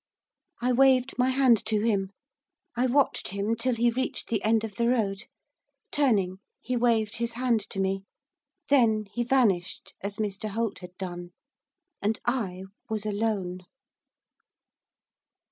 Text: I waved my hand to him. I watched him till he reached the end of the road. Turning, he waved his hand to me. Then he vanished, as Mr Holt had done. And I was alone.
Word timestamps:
I 0.63 0.71
waved 0.71 1.13
my 1.19 1.29
hand 1.29 1.63
to 1.67 1.81
him. 1.81 2.09
I 2.75 2.87
watched 2.87 3.27
him 3.27 3.53
till 3.55 3.75
he 3.75 3.91
reached 3.91 4.29
the 4.29 4.43
end 4.43 4.63
of 4.63 4.73
the 4.73 4.87
road. 4.87 5.25
Turning, 5.91 6.39
he 6.59 6.75
waved 6.75 7.17
his 7.17 7.33
hand 7.33 7.59
to 7.69 7.79
me. 7.79 8.05
Then 8.69 9.05
he 9.13 9.23
vanished, 9.23 9.93
as 10.01 10.17
Mr 10.17 10.49
Holt 10.49 10.79
had 10.79 10.97
done. 10.97 11.33
And 12.01 12.19
I 12.25 12.63
was 12.89 13.05
alone. 13.05 13.59